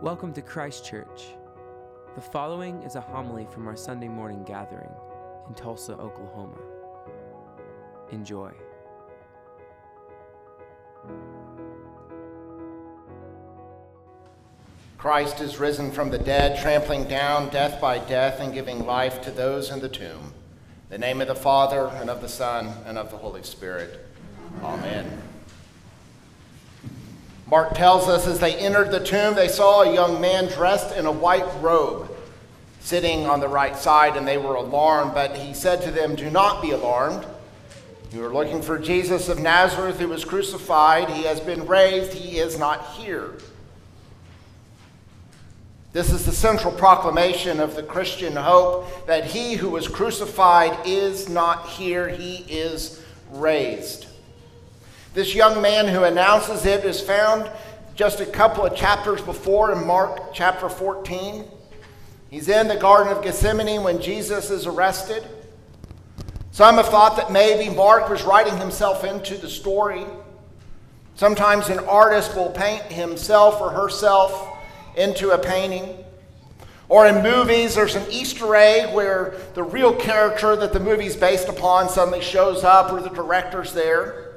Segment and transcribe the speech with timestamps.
[0.00, 1.34] Welcome to Christ Church.
[2.14, 4.92] The following is a homily from our Sunday morning gathering
[5.48, 6.56] in Tulsa, Oklahoma.
[8.12, 8.52] Enjoy.
[14.98, 19.32] Christ is risen from the dead, trampling down death by death and giving life to
[19.32, 20.32] those in the tomb.
[20.90, 24.06] In the name of the Father, and of the Son, and of the Holy Spirit.
[24.62, 25.27] Amen.
[27.50, 31.06] Mark tells us as they entered the tomb, they saw a young man dressed in
[31.06, 32.14] a white robe
[32.80, 35.14] sitting on the right side, and they were alarmed.
[35.14, 37.26] But he said to them, Do not be alarmed.
[38.12, 41.10] You are looking for Jesus of Nazareth who was crucified.
[41.10, 43.34] He has been raised, he is not here.
[45.92, 51.28] This is the central proclamation of the Christian hope that he who was crucified is
[51.30, 54.06] not here, he is raised.
[55.18, 57.50] This young man who announces it is found
[57.96, 61.44] just a couple of chapters before in Mark chapter 14.
[62.30, 65.26] He's in the Garden of Gethsemane when Jesus is arrested.
[66.52, 70.06] Some have thought that maybe Mark was writing himself into the story.
[71.16, 74.56] Sometimes an artist will paint himself or herself
[74.96, 75.96] into a painting.
[76.88, 81.48] Or in movies, there's an Easter egg where the real character that the movie's based
[81.48, 84.27] upon suddenly shows up or the director's there.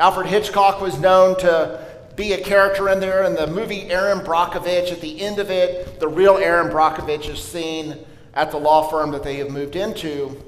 [0.00, 1.78] Alfred Hitchcock was known to
[2.16, 4.90] be a character in there in the movie Erin Brockovich.
[4.90, 7.98] At the end of it, the real Erin Brockovich is seen
[8.32, 10.42] at the law firm that they have moved into.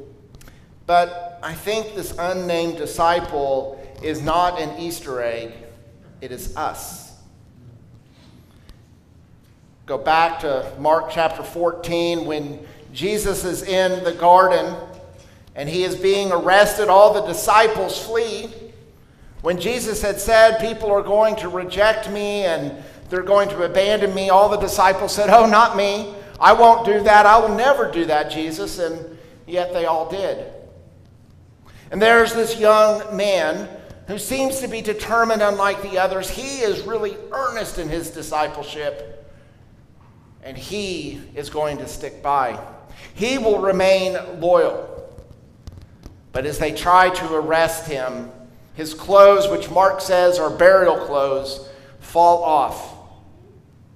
[0.86, 5.53] But I think this unnamed disciple is not an Easter egg,
[6.23, 7.12] it is us.
[9.84, 14.75] Go back to Mark chapter 14 when Jesus is in the garden
[15.55, 16.89] and he is being arrested.
[16.89, 18.48] All the disciples flee.
[19.43, 24.15] When Jesus had said, People are going to reject me and they're going to abandon
[24.15, 26.15] me, all the disciples said, Oh, not me.
[26.41, 27.27] I won't do that.
[27.27, 28.79] I will never do that, Jesus.
[28.79, 30.53] And yet they all did.
[31.91, 33.69] And there's this young man
[34.07, 36.29] who seems to be determined, unlike the others.
[36.29, 39.30] He is really earnest in his discipleship,
[40.42, 42.59] and he is going to stick by.
[43.14, 44.89] He will remain loyal.
[46.33, 48.30] But as they try to arrest him,
[48.75, 51.69] his clothes, which Mark says are burial clothes,
[52.01, 52.95] fall off.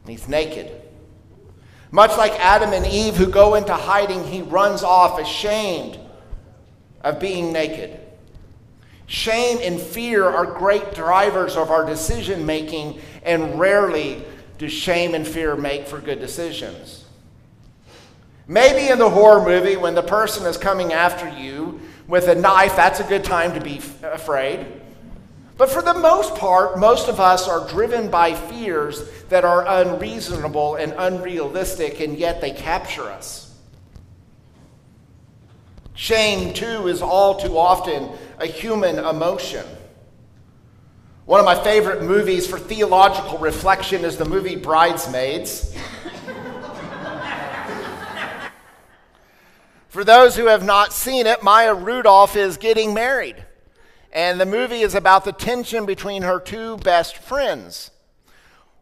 [0.06, 0.70] He's naked.
[1.90, 5.98] Much like Adam and Eve who go into hiding, he runs off ashamed
[7.02, 8.00] of being naked.
[9.06, 14.24] Shame and fear are great drivers of our decision making, and rarely
[14.58, 17.04] do shame and fear make for good decisions.
[18.48, 22.76] Maybe in the horror movie, when the person is coming after you with a knife,
[22.76, 24.66] that's a good time to be afraid.
[25.56, 30.76] But for the most part, most of us are driven by fears that are unreasonable
[30.76, 33.54] and unrealistic, and yet they capture us.
[35.94, 39.64] Shame, too, is all too often a human emotion.
[41.24, 45.74] One of my favorite movies for theological reflection is the movie Bridesmaids.
[49.96, 53.42] For those who have not seen it, Maya Rudolph is getting married.
[54.12, 57.90] And the movie is about the tension between her two best friends.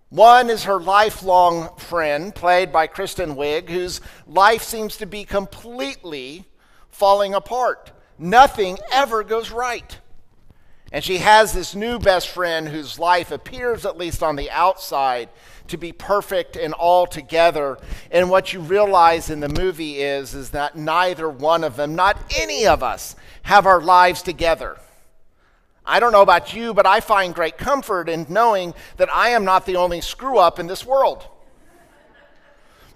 [0.08, 6.46] One is her lifelong friend, played by Kristen Wiig, whose life seems to be completely
[6.90, 7.92] falling apart.
[8.18, 10.00] Nothing ever goes right.
[10.94, 15.28] And she has this new best friend whose life appears, at least on the outside,
[15.66, 17.78] to be perfect and all together.
[18.12, 22.16] And what you realize in the movie is, is that neither one of them, not
[22.38, 24.78] any of us, have our lives together.
[25.84, 29.44] I don't know about you, but I find great comfort in knowing that I am
[29.44, 31.26] not the only screw up in this world.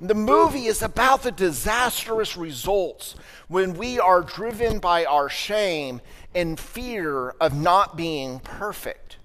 [0.00, 3.16] The movie is about the disastrous results
[3.48, 6.00] when we are driven by our shame
[6.34, 9.16] and fear of not being perfect.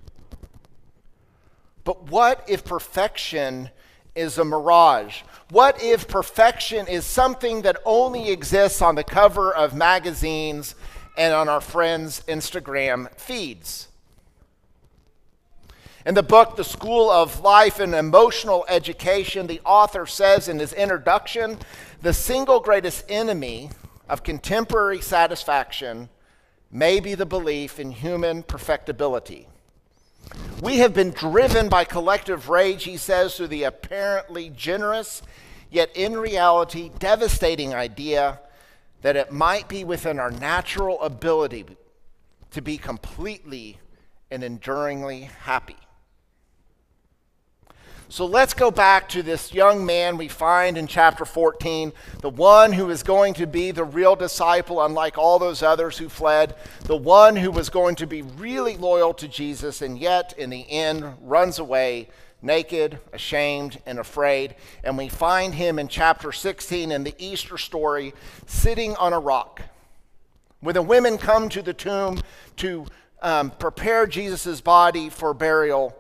[1.84, 3.70] But what if perfection
[4.16, 5.22] is a mirage?
[5.52, 10.74] What if perfection is something that only exists on the cover of magazines
[11.16, 13.90] and on our friends' Instagram feeds?
[16.06, 20.74] In the book, The School of Life and Emotional Education, the author says in his
[20.74, 21.58] introduction
[22.02, 23.70] the single greatest enemy
[24.10, 26.10] of contemporary satisfaction
[26.70, 29.48] may be the belief in human perfectibility.
[30.62, 35.22] We have been driven by collective rage, he says, through the apparently generous,
[35.72, 38.42] yet in reality devastating idea
[39.04, 41.66] that it might be within our natural ability
[42.52, 43.78] to be completely
[44.30, 45.78] and enduringly happy.
[48.14, 52.72] So let's go back to this young man we find in chapter 14, the one
[52.72, 56.96] who is going to be the real disciple, unlike all those others who fled, the
[56.96, 61.04] one who was going to be really loyal to Jesus and yet in the end
[61.22, 62.08] runs away
[62.44, 64.54] naked, ashamed, and afraid.
[64.84, 68.14] And we find him in chapter 16 in the Easter story
[68.46, 69.60] sitting on a rock.
[70.60, 72.22] When the women come to the tomb
[72.58, 72.86] to
[73.24, 75.98] um, prepare Jesus' body for burial,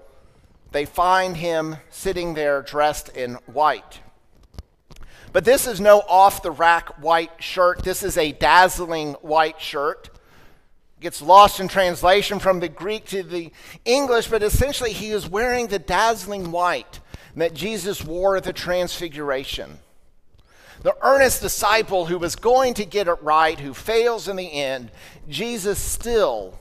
[0.73, 4.01] they find him sitting there dressed in white.
[5.31, 7.83] But this is no off the rack white shirt.
[7.83, 10.09] This is a dazzling white shirt.
[10.99, 13.51] Gets lost in translation from the Greek to the
[13.85, 16.99] English, but essentially he is wearing the dazzling white
[17.35, 19.79] that Jesus wore at the Transfiguration.
[20.81, 24.91] The earnest disciple who was going to get it right, who fails in the end,
[25.29, 26.59] Jesus still,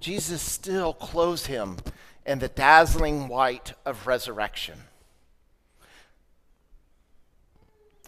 [0.00, 1.76] Jesus still clothes him
[2.24, 4.78] in the dazzling white of resurrection.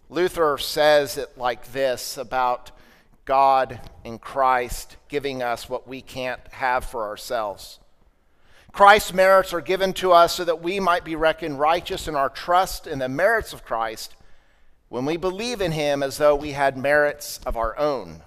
[0.08, 2.70] Luther says it like this about
[3.24, 7.80] God in Christ giving us what we can't have for ourselves.
[8.72, 12.28] Christ's merits are given to us so that we might be reckoned righteous in our
[12.28, 14.14] trust in the merits of Christ
[14.88, 18.22] when we believe in him as though we had merits of our own.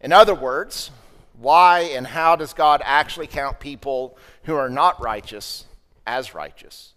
[0.00, 0.90] In other words,
[1.38, 5.66] why and how does God actually count people who are not righteous
[6.06, 6.92] as righteous?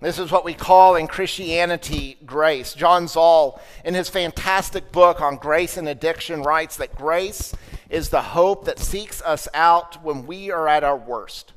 [0.00, 2.74] This is what we call in Christianity grace.
[2.74, 7.54] John Zahl, in his fantastic book on grace and addiction, writes that grace
[7.88, 11.54] is the hope that seeks us out when we are at our worst.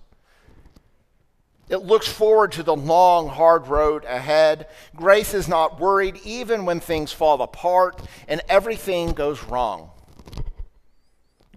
[1.67, 4.67] It looks forward to the long, hard road ahead.
[4.95, 9.91] Grace is not worried even when things fall apart and everything goes wrong.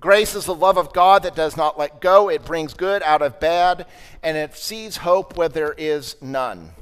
[0.03, 2.29] Grace is the love of God that does not let go.
[2.29, 3.87] It brings good out of bad,
[4.21, 6.73] and it sees hope where there is none.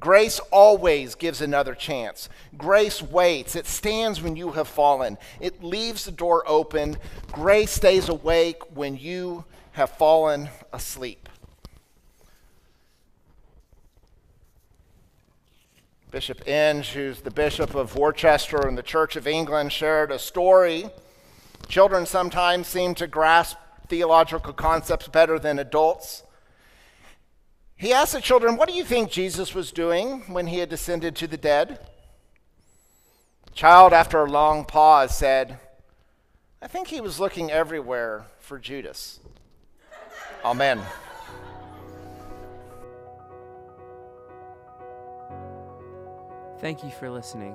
[0.00, 2.28] Grace always gives another chance.
[2.58, 3.54] Grace waits.
[3.54, 5.18] It stands when you have fallen.
[5.38, 6.96] It leaves the door open.
[7.30, 11.28] Grace stays awake when you have fallen asleep.
[16.10, 20.90] Bishop Inge, who's the Bishop of Worcester in the Church of England, shared a story
[21.70, 23.56] Children sometimes seem to grasp
[23.86, 26.24] theological concepts better than adults.
[27.76, 31.14] He asked the children, What do you think Jesus was doing when he had descended
[31.14, 31.78] to the dead?
[33.46, 35.60] The child, after a long pause, said,
[36.60, 39.20] I think he was looking everywhere for Judas.
[40.44, 40.80] Amen.
[46.58, 47.54] Thank you for listening.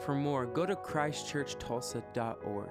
[0.00, 2.70] For more, go to christchurchtulsa.org